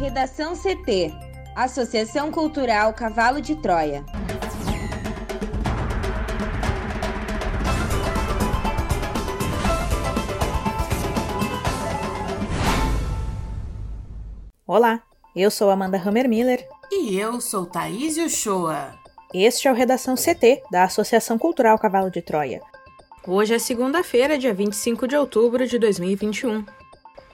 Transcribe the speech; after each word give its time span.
Redação 0.00 0.54
CT 0.56 1.12
Associação 1.54 2.32
Cultural 2.32 2.94
Cavalo 2.94 3.38
de 3.38 3.54
Troia. 3.54 4.02
Olá, 14.66 15.02
eu 15.36 15.50
sou 15.50 15.68
Amanda 15.68 15.98
Hammermiller. 15.98 16.66
E 16.90 17.18
eu 17.18 17.38
sou 17.38 17.66
Thaís 17.66 18.16
Uchoa. 18.16 18.94
Este 19.34 19.68
é 19.68 19.70
o 19.70 19.74
Redação 19.74 20.14
CT, 20.14 20.62
da 20.72 20.84
Associação 20.84 21.36
Cultural 21.36 21.78
Cavalo 21.78 22.10
de 22.10 22.22
Troia. 22.22 22.62
Hoje 23.28 23.52
é 23.52 23.58
segunda-feira, 23.58 24.38
dia 24.38 24.54
25 24.54 25.06
de 25.06 25.14
outubro 25.14 25.66
de 25.66 25.78
2021. 25.78 26.64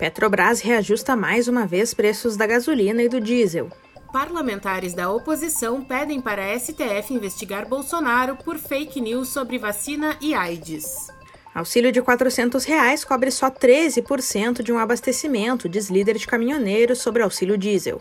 Petrobras 0.00 0.62
reajusta 0.62 1.14
mais 1.14 1.46
uma 1.46 1.66
vez 1.66 1.92
preços 1.92 2.34
da 2.34 2.46
gasolina 2.46 3.02
e 3.02 3.08
do 3.08 3.20
diesel. 3.20 3.68
Parlamentares 4.10 4.94
da 4.94 5.12
oposição 5.12 5.84
pedem 5.84 6.22
para 6.22 6.42
a 6.42 6.58
STF 6.58 7.12
investigar 7.12 7.68
Bolsonaro 7.68 8.34
por 8.36 8.56
fake 8.56 8.98
news 8.98 9.28
sobre 9.28 9.58
vacina 9.58 10.16
e 10.18 10.32
AIDS. 10.32 11.08
Auxílio 11.54 11.92
de 11.92 12.00
400 12.00 12.64
reais 12.64 13.04
cobre 13.04 13.30
só 13.30 13.50
13% 13.50 14.62
de 14.62 14.72
um 14.72 14.78
abastecimento, 14.78 15.68
diz 15.68 15.90
líder 15.90 16.16
de 16.16 16.26
caminhoneiros 16.26 17.02
sobre 17.02 17.22
auxílio 17.22 17.58
diesel. 17.58 18.00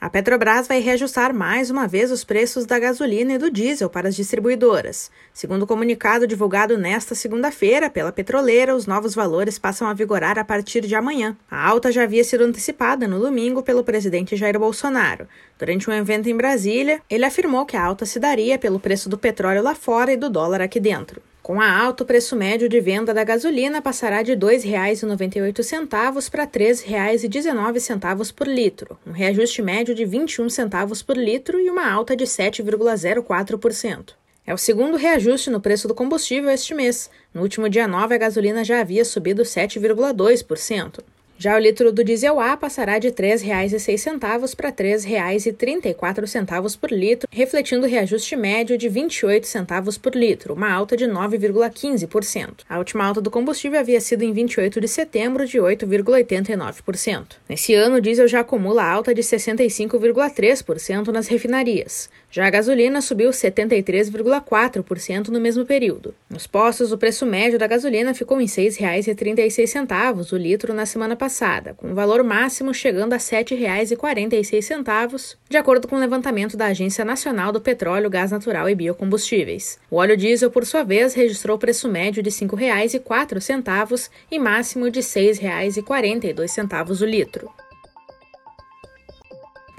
A 0.00 0.08
Petrobras 0.08 0.66
vai 0.66 0.80
reajustar 0.80 1.34
mais 1.34 1.68
uma 1.68 1.86
vez 1.86 2.10
os 2.10 2.24
preços 2.24 2.64
da 2.64 2.78
gasolina 2.78 3.34
e 3.34 3.38
do 3.38 3.50
diesel 3.50 3.90
para 3.90 4.08
as 4.08 4.16
distribuidoras. 4.16 5.10
Segundo 5.30 5.64
o 5.64 5.66
comunicado 5.66 6.26
divulgado 6.26 6.78
nesta 6.78 7.14
segunda-feira 7.14 7.90
pela 7.90 8.10
petroleira, 8.10 8.74
os 8.74 8.86
novos 8.86 9.14
valores 9.14 9.58
passam 9.58 9.86
a 9.86 9.92
vigorar 9.92 10.38
a 10.38 10.44
partir 10.44 10.80
de 10.86 10.94
amanhã. 10.94 11.36
A 11.50 11.68
alta 11.68 11.92
já 11.92 12.04
havia 12.04 12.24
sido 12.24 12.44
antecipada 12.44 13.06
no 13.06 13.20
domingo 13.20 13.62
pelo 13.62 13.84
presidente 13.84 14.36
Jair 14.36 14.58
Bolsonaro. 14.58 15.28
Durante 15.58 15.90
um 15.90 15.92
evento 15.92 16.30
em 16.30 16.36
Brasília, 16.36 17.02
ele 17.10 17.26
afirmou 17.26 17.66
que 17.66 17.76
a 17.76 17.84
alta 17.84 18.06
se 18.06 18.18
daria 18.18 18.58
pelo 18.58 18.80
preço 18.80 19.06
do 19.06 19.18
petróleo 19.18 19.62
lá 19.62 19.74
fora 19.74 20.14
e 20.14 20.16
do 20.16 20.30
dólar 20.30 20.62
aqui 20.62 20.80
dentro. 20.80 21.20
Com 21.50 21.60
a 21.60 21.68
alta, 21.68 22.04
o 22.04 22.06
preço 22.06 22.36
médio 22.36 22.68
de 22.68 22.80
venda 22.80 23.12
da 23.12 23.24
gasolina 23.24 23.82
passará 23.82 24.22
de 24.22 24.34
R$ 24.34 24.38
2,98 24.38 26.30
para 26.30 26.44
R$ 26.44 26.48
3,19 26.48 28.32
por 28.32 28.46
litro, 28.46 28.96
um 29.04 29.10
reajuste 29.10 29.60
médio 29.60 29.92
de 29.92 30.04
21 30.04 30.48
centavos 30.48 31.02
por 31.02 31.16
litro 31.16 31.58
e 31.58 31.68
uma 31.68 31.90
alta 31.90 32.14
de 32.14 32.24
7,04%. 32.24 34.10
É 34.46 34.54
o 34.54 34.56
segundo 34.56 34.96
reajuste 34.96 35.50
no 35.50 35.60
preço 35.60 35.88
do 35.88 35.94
combustível 35.94 36.50
este 36.50 36.72
mês. 36.72 37.10
No 37.34 37.42
último 37.42 37.68
dia 37.68 37.88
9, 37.88 38.14
a 38.14 38.18
gasolina 38.18 38.62
já 38.62 38.80
havia 38.80 39.04
subido 39.04 39.42
7,2%. 39.42 41.00
Já 41.42 41.56
o 41.56 41.58
litro 41.58 41.90
do 41.90 42.04
diesel 42.04 42.38
A 42.38 42.54
passará 42.54 42.98
de 42.98 43.08
R$ 43.08 43.14
3,06 43.14 44.54
para 44.54 44.68
R$ 44.68 44.74
3,34 44.74 46.78
por 46.78 46.92
litro, 46.92 47.26
refletindo 47.32 47.86
reajuste 47.86 48.36
médio 48.36 48.76
de 48.76 48.90
28 48.90 49.46
centavos 49.46 49.96
por 49.96 50.14
litro, 50.14 50.52
uma 50.52 50.70
alta 50.70 50.98
de 50.98 51.06
9,15%. 51.06 52.56
A 52.68 52.76
última 52.76 53.06
alta 53.06 53.22
do 53.22 53.30
combustível 53.30 53.80
havia 53.80 54.02
sido 54.02 54.22
em 54.22 54.34
28 54.34 54.82
de 54.82 54.88
setembro, 54.88 55.46
de 55.46 55.56
8,89%. 55.56 57.36
Nesse 57.48 57.72
ano, 57.72 57.96
o 57.96 58.02
diesel 58.02 58.28
já 58.28 58.40
acumula 58.40 58.84
alta 58.84 59.14
de 59.14 59.22
65,3% 59.22 61.06
nas 61.06 61.26
refinarias. 61.26 62.10
Já 62.32 62.46
a 62.46 62.50
gasolina 62.50 63.00
subiu 63.00 63.30
73,4% 63.30 65.28
no 65.28 65.40
mesmo 65.40 65.66
período. 65.66 66.14
Nos 66.28 66.46
postos, 66.46 66.92
o 66.92 66.98
preço 66.98 67.26
médio 67.26 67.58
da 67.58 67.66
gasolina 67.66 68.14
ficou 68.14 68.40
em 68.40 68.44
R$ 68.44 68.50
6,36 68.50 70.32
o 70.32 70.36
litro 70.36 70.72
na 70.72 70.86
semana 70.86 71.16
passada, 71.16 71.74
com 71.74 71.90
o 71.90 71.94
valor 71.94 72.22
máximo 72.22 72.72
chegando 72.72 73.14
a 73.14 73.16
R$ 73.16 73.22
7,46, 73.22 75.36
de 75.48 75.56
acordo 75.56 75.88
com 75.88 75.96
o 75.96 75.98
levantamento 75.98 76.56
da 76.56 76.66
Agência 76.66 77.04
Nacional 77.04 77.50
do 77.50 77.60
Petróleo, 77.60 78.08
Gás 78.08 78.30
Natural 78.30 78.70
e 78.70 78.76
Biocombustíveis. 78.76 79.80
O 79.90 79.96
óleo 79.96 80.16
diesel, 80.16 80.52
por 80.52 80.64
sua 80.64 80.84
vez, 80.84 81.14
registrou 81.14 81.58
preço 81.58 81.88
médio 81.88 82.22
de 82.22 82.30
R$ 82.30 82.36
5,04 82.36 84.08
e 84.30 84.38
máximo 84.38 84.88
de 84.88 85.00
R$ 85.00 85.06
6,42 85.06 87.00
o 87.00 87.04
litro. 87.04 87.50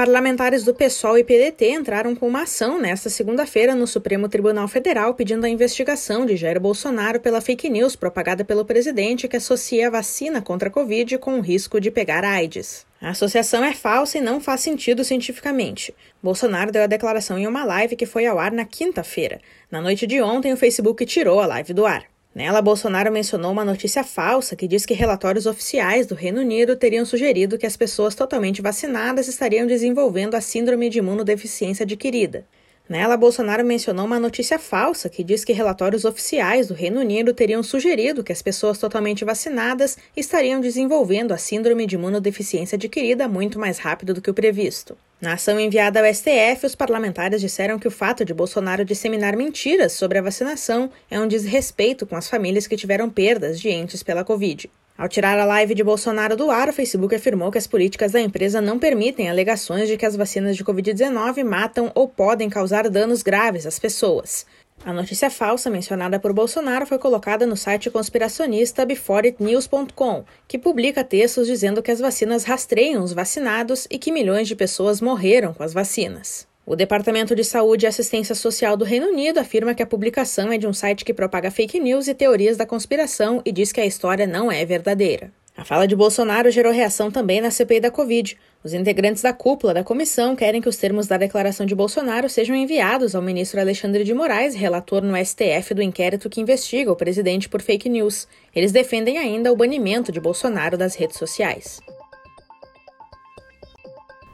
Parlamentares 0.00 0.64
do 0.64 0.74
PSOL 0.74 1.18
e 1.18 1.22
PDT 1.22 1.72
entraram 1.72 2.16
com 2.16 2.26
uma 2.26 2.44
ação 2.44 2.80
nesta 2.80 3.10
segunda-feira 3.10 3.74
no 3.74 3.86
Supremo 3.86 4.30
Tribunal 4.30 4.66
Federal 4.66 5.12
pedindo 5.12 5.44
a 5.44 5.48
investigação 5.50 6.24
de 6.24 6.38
Jair 6.38 6.58
Bolsonaro 6.58 7.20
pela 7.20 7.42
fake 7.42 7.68
news 7.68 7.96
propagada 7.96 8.42
pelo 8.42 8.64
presidente 8.64 9.28
que 9.28 9.36
associa 9.36 9.88
a 9.88 9.90
vacina 9.90 10.40
contra 10.40 10.70
a 10.70 10.72
Covid 10.72 11.18
com 11.18 11.36
o 11.36 11.42
risco 11.42 11.78
de 11.78 11.90
pegar 11.90 12.24
AIDS. 12.24 12.86
A 12.98 13.10
associação 13.10 13.62
é 13.62 13.74
falsa 13.74 14.16
e 14.16 14.22
não 14.22 14.40
faz 14.40 14.62
sentido 14.62 15.04
cientificamente. 15.04 15.94
Bolsonaro 16.22 16.72
deu 16.72 16.82
a 16.82 16.86
declaração 16.86 17.38
em 17.38 17.46
uma 17.46 17.66
live 17.66 17.94
que 17.94 18.06
foi 18.06 18.24
ao 18.24 18.38
ar 18.38 18.52
na 18.52 18.64
quinta-feira. 18.64 19.38
Na 19.70 19.82
noite 19.82 20.06
de 20.06 20.22
ontem, 20.22 20.50
o 20.50 20.56
Facebook 20.56 21.04
tirou 21.04 21.40
a 21.40 21.46
live 21.46 21.74
do 21.74 21.84
ar. 21.84 22.06
Nela, 22.32 22.62
Bolsonaro 22.62 23.10
mencionou 23.10 23.50
uma 23.50 23.64
notícia 23.64 24.04
falsa 24.04 24.54
que 24.54 24.68
diz 24.68 24.86
que 24.86 24.94
relatórios 24.94 25.46
oficiais 25.46 26.06
do 26.06 26.14
Reino 26.14 26.40
Unido 26.40 26.76
teriam 26.76 27.04
sugerido 27.04 27.58
que 27.58 27.66
as 27.66 27.76
pessoas 27.76 28.14
totalmente 28.14 28.62
vacinadas 28.62 29.26
estariam 29.26 29.66
desenvolvendo 29.66 30.36
a 30.36 30.40
síndrome 30.40 30.88
de 30.88 31.00
imunodeficiência 31.00 31.82
adquirida. 31.82 32.46
Nela, 32.88 33.16
Bolsonaro 33.16 33.64
mencionou 33.64 34.06
uma 34.06 34.20
notícia 34.20 34.60
falsa 34.60 35.08
que 35.08 35.24
diz 35.24 35.44
que 35.44 35.52
relatórios 35.52 36.04
oficiais 36.04 36.68
do 36.68 36.74
Reino 36.74 37.00
Unido 37.00 37.34
teriam 37.34 37.64
sugerido 37.64 38.22
que 38.22 38.32
as 38.32 38.42
pessoas 38.42 38.78
totalmente 38.78 39.24
vacinadas 39.24 39.98
estariam 40.16 40.60
desenvolvendo 40.60 41.32
a 41.32 41.36
síndrome 41.36 41.84
de 41.84 41.96
imunodeficiência 41.96 42.76
adquirida 42.76 43.26
muito 43.26 43.58
mais 43.58 43.78
rápido 43.78 44.14
do 44.14 44.22
que 44.22 44.30
o 44.30 44.34
previsto. 44.34 44.96
Na 45.20 45.34
ação 45.34 45.60
enviada 45.60 46.00
ao 46.00 46.14
STF, 46.14 46.64
os 46.64 46.74
parlamentares 46.74 47.42
disseram 47.42 47.78
que 47.78 47.86
o 47.86 47.90
fato 47.90 48.24
de 48.24 48.32
Bolsonaro 48.32 48.86
disseminar 48.86 49.36
mentiras 49.36 49.92
sobre 49.92 50.16
a 50.16 50.22
vacinação 50.22 50.90
é 51.10 51.20
um 51.20 51.28
desrespeito 51.28 52.06
com 52.06 52.16
as 52.16 52.26
famílias 52.26 52.66
que 52.66 52.74
tiveram 52.74 53.10
perdas 53.10 53.60
de 53.60 53.68
entes 53.68 54.02
pela 54.02 54.24
Covid. 54.24 54.70
Ao 54.96 55.08
tirar 55.10 55.38
a 55.38 55.44
live 55.44 55.74
de 55.74 55.84
Bolsonaro 55.84 56.36
do 56.36 56.50
ar, 56.50 56.70
o 56.70 56.72
Facebook 56.72 57.14
afirmou 57.14 57.50
que 57.50 57.58
as 57.58 57.66
políticas 57.66 58.12
da 58.12 58.20
empresa 58.20 58.62
não 58.62 58.78
permitem 58.78 59.28
alegações 59.28 59.88
de 59.88 59.98
que 59.98 60.06
as 60.06 60.16
vacinas 60.16 60.56
de 60.56 60.64
Covid-19 60.64 61.44
matam 61.44 61.92
ou 61.94 62.08
podem 62.08 62.48
causar 62.48 62.88
danos 62.88 63.22
graves 63.22 63.66
às 63.66 63.78
pessoas. 63.78 64.46
A 64.82 64.94
notícia 64.94 65.28
falsa 65.28 65.68
mencionada 65.68 66.18
por 66.18 66.32
Bolsonaro 66.32 66.86
foi 66.86 66.98
colocada 66.98 67.46
no 67.46 67.54
site 67.54 67.90
conspiracionista 67.90 68.84
BeforeItNews.com, 68.86 70.24
que 70.48 70.58
publica 70.58 71.04
textos 71.04 71.46
dizendo 71.46 71.82
que 71.82 71.90
as 71.90 72.00
vacinas 72.00 72.44
rastreiam 72.44 73.04
os 73.04 73.12
vacinados 73.12 73.86
e 73.90 73.98
que 73.98 74.10
milhões 74.10 74.48
de 74.48 74.56
pessoas 74.56 75.02
morreram 75.02 75.52
com 75.52 75.62
as 75.62 75.74
vacinas. 75.74 76.48
O 76.64 76.74
Departamento 76.74 77.34
de 77.34 77.44
Saúde 77.44 77.84
e 77.84 77.88
Assistência 77.88 78.34
Social 78.34 78.76
do 78.76 78.84
Reino 78.84 79.08
Unido 79.08 79.38
afirma 79.38 79.74
que 79.74 79.82
a 79.82 79.86
publicação 79.86 80.50
é 80.50 80.56
de 80.56 80.66
um 80.66 80.72
site 80.72 81.04
que 81.04 81.12
propaga 81.12 81.50
fake 81.50 81.78
news 81.78 82.08
e 82.08 82.14
teorias 82.14 82.56
da 82.56 82.64
conspiração 82.64 83.42
e 83.44 83.52
diz 83.52 83.72
que 83.72 83.80
a 83.80 83.86
história 83.86 84.26
não 84.26 84.50
é 84.50 84.64
verdadeira. 84.64 85.30
A 85.60 85.64
fala 85.64 85.86
de 85.86 85.94
Bolsonaro 85.94 86.50
gerou 86.50 86.72
reação 86.72 87.10
também 87.10 87.38
na 87.38 87.50
CPI 87.50 87.80
da 87.80 87.90
Covid. 87.90 88.34
Os 88.64 88.72
integrantes 88.72 89.22
da 89.22 89.30
cúpula 89.34 89.74
da 89.74 89.84
comissão 89.84 90.34
querem 90.34 90.58
que 90.58 90.70
os 90.70 90.78
termos 90.78 91.06
da 91.06 91.18
declaração 91.18 91.66
de 91.66 91.74
Bolsonaro 91.74 92.30
sejam 92.30 92.56
enviados 92.56 93.14
ao 93.14 93.20
ministro 93.20 93.60
Alexandre 93.60 94.02
de 94.02 94.14
Moraes, 94.14 94.54
relator 94.54 95.02
no 95.02 95.14
STF 95.22 95.74
do 95.74 95.82
inquérito 95.82 96.30
que 96.30 96.40
investiga 96.40 96.90
o 96.90 96.96
presidente 96.96 97.46
por 97.46 97.60
fake 97.60 97.90
news. 97.90 98.26
Eles 98.54 98.72
defendem 98.72 99.18
ainda 99.18 99.52
o 99.52 99.56
banimento 99.56 100.10
de 100.10 100.18
Bolsonaro 100.18 100.78
das 100.78 100.94
redes 100.94 101.18
sociais. 101.18 101.78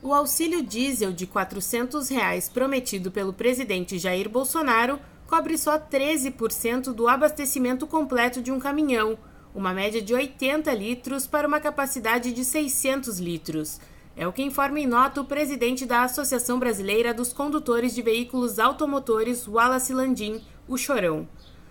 O 0.00 0.14
auxílio 0.14 0.62
diesel 0.62 1.12
de 1.12 1.26
400 1.26 2.08
reais 2.10 2.48
prometido 2.48 3.10
pelo 3.10 3.32
presidente 3.32 3.98
Jair 3.98 4.28
Bolsonaro 4.28 5.00
cobre 5.26 5.58
só 5.58 5.80
13% 5.80 6.92
do 6.92 7.08
abastecimento 7.08 7.88
completo 7.88 8.40
de 8.40 8.52
um 8.52 8.60
caminhão 8.60 9.18
uma 9.58 9.74
média 9.74 10.00
de 10.00 10.14
80 10.14 10.72
litros 10.72 11.26
para 11.26 11.48
uma 11.48 11.58
capacidade 11.58 12.30
de 12.30 12.44
600 12.44 13.18
litros. 13.18 13.80
É 14.16 14.24
o 14.24 14.32
que 14.32 14.40
informa 14.40 14.78
em 14.78 14.86
nota 14.86 15.20
o 15.20 15.24
presidente 15.24 15.84
da 15.84 16.04
Associação 16.04 16.60
Brasileira 16.60 17.12
dos 17.12 17.32
Condutores 17.32 17.92
de 17.92 18.00
Veículos 18.00 18.60
Automotores, 18.60 19.48
Wallace 19.48 19.92
Landim, 19.92 20.40
o 20.68 20.78
Chorão. 20.78 21.28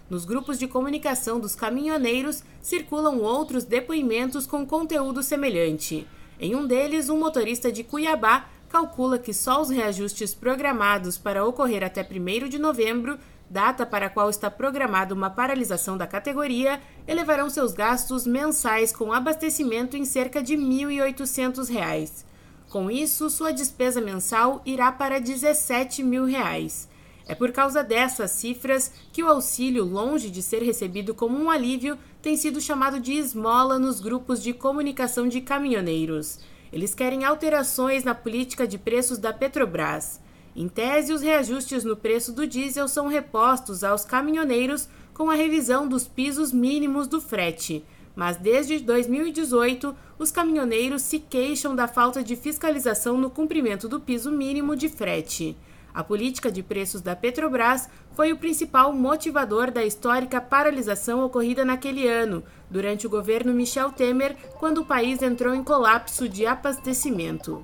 Nos 0.10 0.25
grupos 0.25 0.60
de 0.60 0.68
comunicação 0.68 1.39
dos 1.39 1.56
caminhoneiros 1.56 2.44
circulam 2.62 3.19
outros 3.19 3.63
depoimentos 3.63 4.45
com 4.45 4.66
conteúdo 4.66 5.24
semelhante. 5.24 6.06
Em 6.42 6.56
um 6.56 6.68
deles, 6.68 7.10
um 7.10 7.18
motorista 7.18 7.72
de 7.72 7.86
Cuiabá 7.86 8.50
calcula 8.69 9.18
que 9.18 9.34
só 9.34 9.62
os 9.62 9.69
reajustes 9.69 10.34
programados 10.34 11.18
para 11.18 11.46
ocorrer 11.46 11.84
até 11.84 12.02
1 12.02 12.48
de 12.48 12.60
novembro 12.60 13.18
data 13.50 13.86
para 13.86 14.08
a 14.08 14.10
qual 14.10 14.30
está 14.30 14.52
programada 14.52 15.14
uma 15.14 15.30
paralisação 15.30 15.98
da 15.98 16.06
categoria, 16.06 16.81
elevarão 17.08 17.50
seus 17.50 17.74
gastos 17.74 18.28
mensais 18.28 18.92
com 18.92 19.14
abastecimento 19.14 19.96
em 19.96 20.06
cerca 20.06 20.42
de 20.42 20.56
R$ 20.56 20.62
1.800. 20.62 22.25
Com 22.69 22.92
isso, 22.92 23.30
sua 23.30 23.54
despesa 23.54 24.02
mensal 24.02 24.62
irá 24.66 24.92
para 24.92 25.20
17 25.20 26.04
mil 26.04 26.25
reais. 26.25 26.90
É 27.25 27.36
por 27.36 27.52
causa 27.52 27.84
dessas 27.84 28.31
cifras 28.31 28.92
que 29.12 29.24
o 29.24 29.28
auxílio, 29.28 29.84
longe 29.84 30.30
de 30.30 30.42
ser 30.42 30.63
recebido 30.63 31.13
como 31.13 31.38
um 31.38 31.50
alívio, 31.50 31.98
tem 32.22 32.38
sido 32.38 32.62
chamado 32.62 33.00
de 33.00 33.13
esmola 33.13 33.78
nos 33.78 34.00
grupos 34.00 34.42
de 34.42 34.54
comunicação 34.54 35.28
de 35.28 35.42
caminhoneiros. 35.42 36.40
Eles 36.72 36.94
querem 36.94 37.24
alterações 37.24 38.04
na 38.04 38.14
política 38.14 38.68
de 38.68 38.78
preços 38.78 39.18
da 39.18 39.31
Petrobras. 39.34 40.19
Em 40.56 40.68
tese, 40.68 41.14
os 41.14 41.22
reajustes 41.22 41.84
no 41.84 41.96
preço 41.96 42.34
do 42.34 42.48
diesel 42.48 42.88
são 42.88 43.08
repostos 43.08 43.84
aos 43.84 44.04
caminhoneiros 44.04 44.90
com 45.14 45.30
a 45.30 45.36
revisão 45.36 45.88
dos 45.88 46.08
pisos 46.08 46.52
mínimos 46.52 47.08
do 47.08 47.22
frete. 47.22 47.86
Mas 48.16 48.38
desde 48.38 48.80
2018, 48.80 49.96
os 50.18 50.31
caminhoneiros 50.31 51.04
se 51.04 51.19
queixam 51.19 51.75
da 51.75 51.88
falta 51.88 52.24
de 52.24 52.36
fiscalização 52.36 53.18
no 53.18 53.30
cumprimento 53.30 53.88
do 53.88 54.00
piso 54.00 54.31
mínimo 54.31 54.75
de 54.75 54.90
frete. 54.90 55.56
A 55.98 56.04
política 56.04 56.52
de 56.52 56.62
preços 56.62 57.02
da 57.02 57.16
Petrobras 57.16 57.90
foi 58.12 58.32
o 58.32 58.38
principal 58.38 58.94
motivador 58.94 59.72
da 59.72 59.84
histórica 59.84 60.40
paralisação 60.40 61.26
ocorrida 61.26 61.66
naquele 61.66 62.08
ano, 62.08 62.44
durante 62.70 63.08
o 63.08 63.10
governo 63.10 63.52
Michel 63.52 63.92
Temer, 63.92 64.36
quando 64.60 64.82
o 64.82 64.86
país 64.86 65.24
entrou 65.24 65.56
em 65.56 65.64
colapso 65.64 66.30
de 66.30 66.46
abastecimento. 66.46 67.64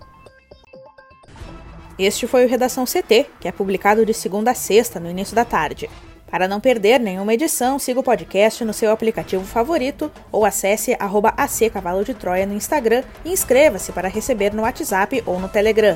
Este 2.00 2.26
foi 2.26 2.44
o 2.44 2.50
Redação 2.50 2.86
CT, 2.86 3.28
que 3.40 3.48
é 3.48 3.52
publicado 3.52 4.04
de 4.04 4.16
segunda 4.16 4.50
a 4.50 4.56
sexta, 4.56 5.00
no 5.00 5.12
início 5.12 5.36
da 5.36 5.46
tarde. 5.46 5.88
Para 6.26 6.48
não 6.48 6.60
perder 6.60 7.00
nenhuma 7.00 7.36
edição, 7.36 7.78
siga 7.78 8.00
o 8.00 8.04
podcast 8.04 8.66
no 8.66 8.74
seu 8.74 8.92
aplicativo 8.92 9.46
favorito 9.46 10.12
ou 10.32 10.44
acesse 10.44 10.98
arroba 11.00 11.36
Cavalo 11.72 12.04
de 12.04 12.16
Troia 12.16 12.48
no 12.48 12.56
Instagram 12.56 13.04
e 13.24 13.32
inscreva-se 13.32 13.92
para 13.92 14.10
receber 14.10 14.56
no 14.56 14.64
WhatsApp 14.64 15.22
ou 15.24 15.40
no 15.40 15.48
Telegram. 15.48 15.96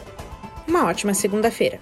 Uma 0.68 0.86
ótima 0.86 1.16
segunda-feira! 1.16 1.81